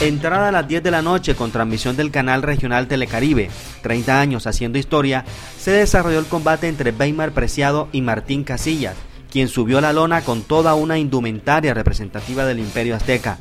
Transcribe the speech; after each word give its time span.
Entrada 0.00 0.48
a 0.48 0.52
las 0.52 0.68
10 0.68 0.84
de 0.84 0.92
la 0.92 1.02
noche 1.02 1.34
con 1.34 1.50
transmisión 1.50 1.96
del 1.96 2.12
canal 2.12 2.42
regional 2.42 2.86
Telecaribe, 2.86 3.50
30 3.82 4.20
años 4.20 4.46
haciendo 4.46 4.78
historia, 4.78 5.24
se 5.58 5.72
desarrolló 5.72 6.20
el 6.20 6.26
combate 6.26 6.68
entre 6.68 6.92
Weimar 6.92 7.32
Preciado 7.32 7.88
y 7.90 8.00
Martín 8.00 8.44
Casillas, 8.44 8.94
quien 9.28 9.48
subió 9.48 9.80
la 9.80 9.92
lona 9.92 10.22
con 10.22 10.42
toda 10.42 10.74
una 10.74 10.98
indumentaria 10.98 11.74
representativa 11.74 12.44
del 12.44 12.60
imperio 12.60 12.94
azteca. 12.94 13.38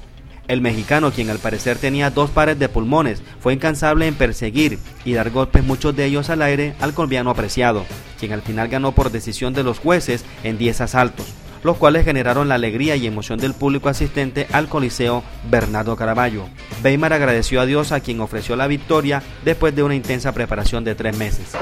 El 0.47 0.61
mexicano, 0.61 1.11
quien 1.11 1.29
al 1.29 1.37
parecer 1.37 1.77
tenía 1.77 2.09
dos 2.09 2.31
pares 2.31 2.57
de 2.57 2.69
pulmones, 2.69 3.21
fue 3.39 3.53
incansable 3.53 4.07
en 4.07 4.15
perseguir 4.15 4.79
y 5.05 5.13
dar 5.13 5.29
golpes 5.29 5.63
muchos 5.63 5.95
de 5.95 6.05
ellos 6.05 6.31
al 6.31 6.41
aire 6.41 6.73
al 6.79 6.95
colombiano 6.95 7.29
apreciado, 7.29 7.85
quien 8.19 8.33
al 8.33 8.41
final 8.41 8.67
ganó 8.67 8.93
por 8.93 9.11
decisión 9.11 9.53
de 9.53 9.61
los 9.61 9.77
jueces 9.77 10.25
en 10.43 10.57
10 10.57 10.81
asaltos 10.81 11.36
los 11.63 11.77
cuales 11.77 12.05
generaron 12.05 12.47
la 12.49 12.55
alegría 12.55 12.95
y 12.95 13.07
emoción 13.07 13.39
del 13.39 13.53
público 13.53 13.89
asistente 13.89 14.47
al 14.51 14.67
Coliseo 14.67 15.23
Bernardo 15.49 15.95
Caraballo. 15.95 16.45
Weimar 16.83 17.13
agradeció 17.13 17.61
a 17.61 17.65
Dios 17.65 17.91
a 17.91 17.99
quien 17.99 18.21
ofreció 18.21 18.55
la 18.55 18.67
victoria 18.67 19.21
después 19.43 19.75
de 19.75 19.83
una 19.83 19.95
intensa 19.95 20.31
preparación 20.31 20.83
de 20.83 20.95
tres 20.95 21.17
meses. 21.17 21.53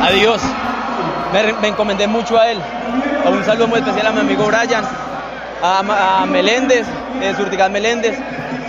Adiós, 0.00 0.40
me, 1.60 1.68
encomendé 1.68 2.06
mucho 2.06 2.38
a 2.38 2.50
él. 2.50 2.58
Un 3.26 3.44
saludo 3.44 3.68
muy 3.68 3.78
especial 3.78 4.06
a 4.06 4.12
mi 4.12 4.20
amigo 4.20 4.46
Brian, 4.46 4.84
a, 5.62 6.26
Meléndez, 6.28 6.86
eh, 7.20 7.68
Meléndez, 7.70 8.18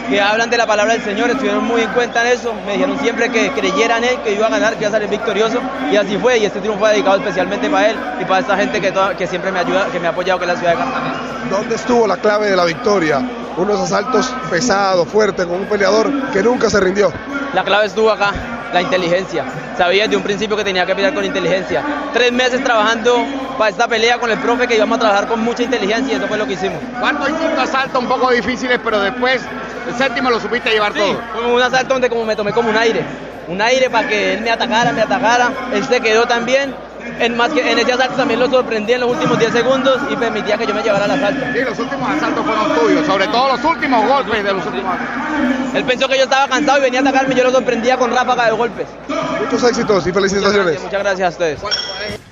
que 0.10 0.22
hablan 0.22 0.50
de 0.50 0.58
la 0.58 0.68
palabra 0.68 0.94
del 0.94 1.04
Señor, 1.04 1.30
estuvieron 1.30 1.64
muy 1.64 1.82
en 1.82 1.90
cuenta 1.92 2.22
en 2.22 2.38
eso, 2.38 2.54
me 2.66 2.74
dijeron 2.74 3.00
siempre 3.00 3.30
que 3.30 3.52
creyeran 3.52 4.04
en 4.04 4.12
él, 4.12 4.22
que 4.24 4.34
iba 4.34 4.48
a 4.48 4.50
ganar, 4.50 4.74
que 4.74 4.82
iba 4.82 4.90
a 4.90 4.92
salir 4.92 5.10
victorioso, 5.10 5.60
y 5.92 5.96
así 5.96 6.18
fue, 6.18 6.38
y 6.38 6.46
este 6.46 6.60
triunfo 6.60 6.80
fue 6.80 6.92
dedicado 6.92 7.18
especialmente 7.18 7.70
para 7.70 7.90
él 7.90 7.98
y 8.20 8.26
para 8.26 8.40
esta 8.40 8.56
gente 8.58 8.80
que, 8.80 8.94
que 9.18 9.28
siempre 9.28 9.52
me 9.52 9.60
ayuda, 9.60 9.88
que 9.92 10.00
me 10.00 10.08
ha 10.08 10.12
apoyado, 10.12 10.40
que 10.40 10.46
es 10.46 10.54
la 10.54 10.58
ciudad 10.58 10.72
de 10.74 10.78
Cartagena. 10.78 11.16
¿Dónde 11.50 11.76
estuvo 11.76 12.08
la 12.08 12.18
clave 12.18 12.50
de 12.50 12.56
la 12.56 12.66
victoria? 12.66 13.22
Unos 13.58 13.80
asaltos 13.80 14.34
pesados, 14.50 15.08
fuertes, 15.08 15.46
con 15.46 15.56
un 15.56 15.66
peleador 15.66 16.32
que 16.32 16.44
nunca 16.44 16.70
se 16.70 16.80
rindió. 16.80 17.12
La 17.54 17.64
clave 17.64 17.86
estuvo 17.86 18.12
acá, 18.12 18.34
la 18.76 18.82
inteligencia. 18.82 19.46
Sabía 19.78 20.04
desde 20.04 20.18
un 20.18 20.24
principio 20.24 20.58
que 20.58 20.64
tenía 20.64 20.86
que 20.86 20.94
pelear 20.94 21.14
con 21.14 21.24
inteligencia. 21.24 21.82
Tres 22.14 22.32
meses 22.34 22.62
trabajando 22.62 23.26
para 23.58 23.70
esta 23.70 23.88
pelea 23.88 24.20
con 24.20 24.30
el 24.30 24.38
profe 24.38 24.68
que 24.68 24.76
íbamos 24.76 24.98
a 24.98 25.00
trabajar 25.00 25.28
con 25.28 25.42
mucha 25.42 25.64
inteligencia 25.64 26.14
y 26.14 26.18
eso 26.18 26.28
fue 26.28 26.38
lo 26.38 26.46
que 26.46 26.54
hicimos. 26.54 26.80
Cuarto 27.00 27.30
y 27.30 27.34
quinto 27.34 27.62
asalto 27.62 28.00
un 28.00 28.08
poco 28.08 28.32
difíciles, 28.32 28.78
pero 28.84 29.00
después 29.00 29.42
el 29.88 29.96
séptimo 29.96 30.30
lo 30.30 30.42
supiste 30.42 30.72
llevar 30.72 30.94
todo. 30.94 31.18
Fue 31.34 31.54
un 31.54 31.62
asalto 31.62 31.94
donde 31.94 32.10
como 32.10 32.26
me 32.26 32.36
tomé 32.36 32.52
como 32.52 32.70
un 32.70 32.76
aire. 32.76 33.02
Un 33.48 33.62
aire 33.62 33.90
para 33.90 34.10
que 34.10 34.34
él 34.34 34.42
me 34.42 34.52
atacara, 34.52 34.92
me 34.92 35.02
atacara. 35.02 35.52
Él 35.74 35.86
se 35.86 36.02
quedó 36.02 36.26
también. 36.26 36.76
En, 37.20 37.38
más 37.38 37.50
que, 37.52 37.72
en 37.72 37.80
ese 37.80 37.94
asalto 37.94 38.16
también 38.16 38.40
lo 38.40 38.50
sorprendí 38.50 38.94
en 38.94 39.02
los 39.02 39.12
últimos 39.12 39.40
10 39.40 39.52
segundos 39.52 40.02
y 40.10 40.16
permitía 40.16 40.58
que 40.58 40.68
yo 40.68 40.74
me 40.74 40.82
llevara 40.82 41.06
al 41.06 41.12
asalto. 41.12 41.46
Sí, 41.54 41.60
los 41.62 41.80
últimos 41.80 42.10
asaltos 42.10 42.46
fueron 42.46 42.76
tuyos, 42.76 43.06
sobre 43.06 43.28
todo 43.28 43.48
los 43.56 43.64
últimos 43.64 44.08
golpes 44.08 44.44
de 44.44 44.54
los 44.54 44.66
últimos 44.66 44.96
Él 45.74 45.84
pensó 45.86 46.08
que 46.08 46.18
yo 46.18 46.24
estaba 46.24 46.48
cansado 46.48 46.80
y 46.80 46.82
venía 46.82 47.00
a 47.00 47.04
atacarme 47.04 47.34
y 47.34 47.38
yo 47.38 47.44
lo 47.44 47.52
sorprendía 47.52 47.98
con 47.98 48.12
ráfaga 48.12 48.46
de 48.46 48.52
golpes. 48.52 48.88
Muchos 49.42 49.64
éxitos 49.70 50.08
y 50.08 50.12
felicitaciones. 50.12 50.82
muchas 50.82 51.04
gracias 51.04 51.28
a 51.28 51.30
ustedes. 51.30 52.25